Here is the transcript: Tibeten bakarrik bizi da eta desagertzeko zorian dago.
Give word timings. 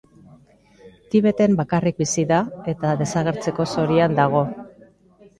Tibeten 1.15 1.51
bakarrik 1.59 1.99
bizi 2.03 2.23
da 2.31 2.39
eta 2.73 2.93
desagertzeko 3.01 3.67
zorian 3.75 4.17
dago. 4.21 4.41